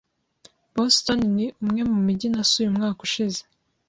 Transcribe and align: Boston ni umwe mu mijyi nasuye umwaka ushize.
Boston 0.75 1.19
ni 1.35 1.45
umwe 1.63 1.81
mu 1.91 1.97
mijyi 2.05 2.27
nasuye 2.29 2.67
umwaka 2.69 2.99
ushize. 3.07 3.41